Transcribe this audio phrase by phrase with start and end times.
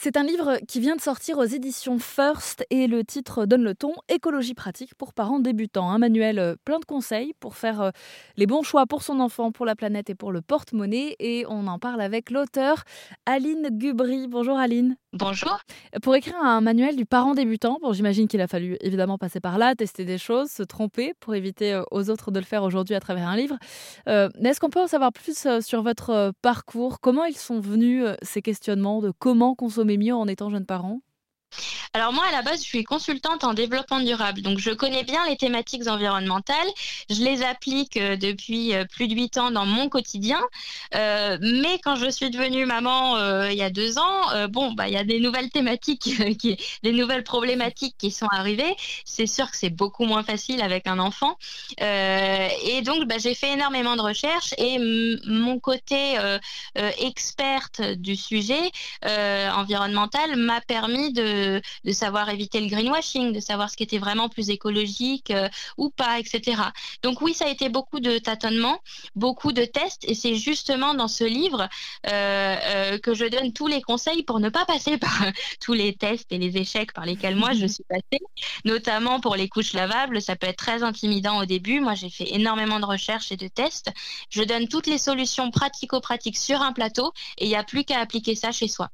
[0.00, 3.74] C'est un livre qui vient de sortir aux éditions First et le titre donne le
[3.74, 5.90] ton Écologie pratique pour parents débutants.
[5.90, 7.90] Un manuel euh, plein de conseils pour faire euh,
[8.36, 11.16] les bons choix pour son enfant, pour la planète et pour le porte-monnaie.
[11.18, 12.84] Et on en parle avec l'auteur
[13.26, 14.28] Aline Gubry.
[14.28, 14.96] Bonjour Aline.
[15.14, 15.58] Bonjour.
[16.02, 19.58] Pour écrire un manuel du parent débutant, bon, j'imagine qu'il a fallu évidemment passer par
[19.58, 22.94] là, tester des choses, se tromper pour éviter euh, aux autres de le faire aujourd'hui
[22.94, 23.56] à travers un livre.
[24.06, 27.00] Est-ce qu'on peut en savoir plus sur votre parcours?
[27.00, 31.00] Comment ils sont venus ces questionnements de comment consommer mieux en étant jeune parent
[31.98, 35.26] alors moi, à la base, je suis consultante en développement durable, donc je connais bien
[35.26, 36.68] les thématiques environnementales.
[37.10, 40.40] Je les applique euh, depuis euh, plus de huit ans dans mon quotidien.
[40.94, 44.94] Euh, mais quand je suis devenue maman il y a deux ans, bon, bah il
[44.94, 46.10] y a des nouvelles thématiques,
[46.82, 48.76] des nouvelles problématiques qui sont arrivées.
[49.04, 51.36] C'est sûr que c'est beaucoup moins facile avec un enfant.
[51.80, 54.78] et donc, bah, j'ai fait énormément de recherches et
[55.26, 56.16] mon côté
[56.76, 58.70] experte du sujet
[59.02, 64.28] environnemental m'a permis de de savoir éviter le greenwashing, de savoir ce qui était vraiment
[64.28, 66.60] plus écologique euh, ou pas, etc.
[67.02, 68.78] Donc oui, ça a été beaucoup de tâtonnements,
[69.16, 71.66] beaucoup de tests, et c'est justement dans ce livre
[72.06, 75.18] euh, euh, que je donne tous les conseils pour ne pas passer par
[75.62, 78.22] tous les tests et les échecs par lesquels moi je suis passée,
[78.66, 80.20] notamment pour les couches lavables.
[80.20, 81.80] Ça peut être très intimidant au début.
[81.80, 83.90] Moi, j'ai fait énormément de recherches et de tests.
[84.28, 88.00] Je donne toutes les solutions pratico-pratiques sur un plateau et il n'y a plus qu'à
[88.00, 88.90] appliquer ça chez soi.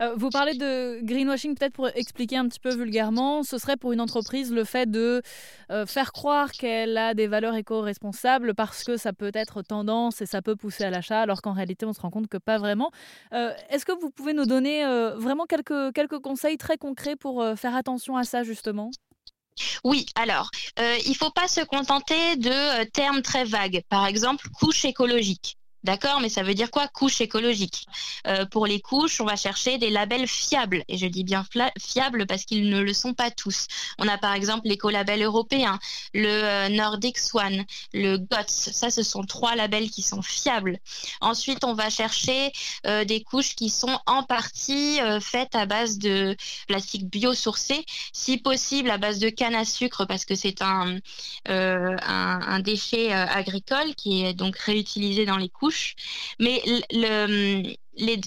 [0.00, 3.92] Euh, vous parlez de greenwashing, peut-être pour expliquer un petit peu vulgairement, ce serait pour
[3.92, 5.22] une entreprise le fait de
[5.70, 10.26] euh, faire croire qu'elle a des valeurs éco-responsables parce que ça peut être tendance et
[10.26, 12.90] ça peut pousser à l'achat, alors qu'en réalité on se rend compte que pas vraiment.
[13.32, 14.84] Euh, est-ce que vous pouvez nous donner
[15.16, 18.90] vraiment quelques, quelques conseils très concrets pour faire attention à ça justement?
[19.84, 23.82] Oui, alors, il ne faut pas se contenter de termes très vagues.
[23.88, 25.56] Par exemple, couche écologique.
[25.84, 27.86] D'accord, mais ça veut dire quoi Couche écologique?
[28.28, 30.84] Euh, pour les couches, on va chercher des labels fiables.
[30.86, 31.44] Et je dis bien
[31.80, 33.66] fiables parce qu'ils ne le sont pas tous.
[33.98, 35.80] On a par exemple l'écolabel européen,
[36.14, 38.70] le euh, Nordic Swan, le GOTS.
[38.72, 40.78] Ça, ce sont trois labels qui sont fiables.
[41.20, 42.52] Ensuite, on va chercher
[42.86, 46.36] euh, des couches qui sont en partie faites à base de
[46.68, 50.98] plastique biosourcé, si possible à base de canne à sucre parce que c'est un,
[51.46, 55.71] un, un, déchet agricole qui est donc réutilisé dans les couches
[56.38, 56.62] mais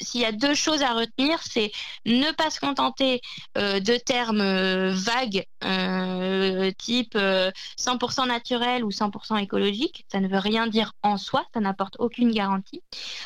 [0.00, 1.72] s'il y a deux choses à retenir, c'est
[2.04, 3.20] ne pas se contenter
[3.56, 10.04] euh, de termes euh, vagues, euh, type 100% naturel ou 100% écologique.
[10.12, 12.82] Ça ne veut rien dire en soi, ça n'apporte aucune garantie.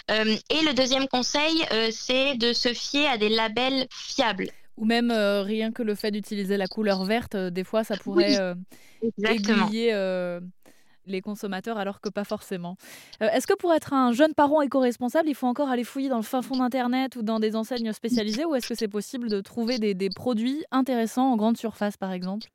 [0.08, 4.50] et le deuxième conseil, c'est de se fier à des labels fiables.
[4.76, 8.38] Ou même rien que le fait d'utiliser la couleur verte, des fois, ça pourrait
[9.24, 9.92] aiguiller
[11.12, 12.76] les consommateurs alors que pas forcément.
[13.22, 16.16] Euh, est-ce que pour être un jeune parent éco-responsable, il faut encore aller fouiller dans
[16.16, 19.40] le fin fond d'Internet ou dans des enseignes spécialisées ou est-ce que c'est possible de
[19.40, 22.48] trouver des produits intéressants en grande surface par exemple?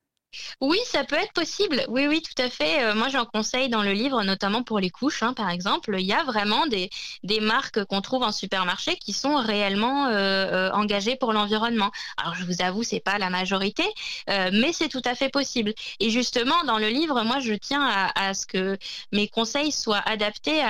[0.61, 1.83] Oui, ça peut être possible.
[1.89, 2.83] Oui, oui, tout à fait.
[2.83, 5.95] Euh, moi, j'en conseille dans le livre, notamment pour les couches, hein, par exemple.
[5.99, 6.89] Il y a vraiment des,
[7.23, 11.91] des marques qu'on trouve en supermarché qui sont réellement euh, euh, engagées pour l'environnement.
[12.17, 13.83] Alors, je vous avoue, c'est pas la majorité,
[14.27, 15.73] mais c'est tout à fait possible.
[15.99, 17.83] Et justement, dans le livre, moi, je tiens
[18.16, 18.77] à, ce que
[19.11, 20.63] mes conseils soient adaptés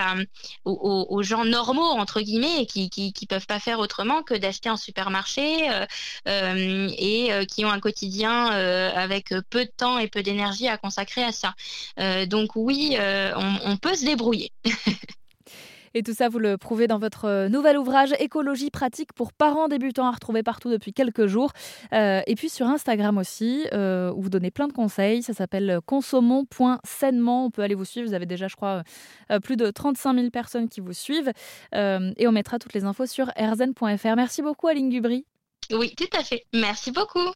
[0.66, 4.70] aux, gens normaux, entre guillemets, et qui, qui, qui peuvent pas faire autrement que d'acheter
[4.70, 5.70] en supermarché
[6.26, 11.32] et qui ont un quotidien avec peu de temps et peu d'énergie à consacrer à
[11.32, 11.54] ça.
[12.00, 14.52] Euh, donc oui, euh, on, peut se débrouiller.
[15.96, 19.68] Et tout ça, vous le prouvez dans votre euh, nouvel ouvrage Écologie pratique pour parents
[19.68, 21.52] débutants à retrouver partout depuis quelques jours.
[21.92, 25.22] et puis sur Instagram aussi, où vous donnez plein de conseils.
[25.22, 27.46] Ça s'appelle consommons.sainement.
[27.46, 28.08] On peut aller vous suivre.
[28.08, 28.82] Vous avez déjà, je crois,
[29.44, 31.32] plus de 35 000 personnes qui vous suivent.
[31.74, 34.16] et on mettra toutes les infos sur erzen.fr.
[34.16, 35.28] Merci beaucoup, Aline Gubry.
[35.72, 36.44] Oui, tout à fait.
[36.54, 37.30] Merci beaucoup.